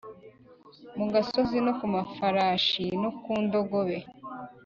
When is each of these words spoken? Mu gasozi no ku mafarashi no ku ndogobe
Mu 0.97 1.05
gasozi 1.13 1.57
no 1.65 1.73
ku 1.79 1.85
mafarashi 1.95 2.85
no 3.01 3.09
ku 3.19 3.31
ndogobe 3.43 3.97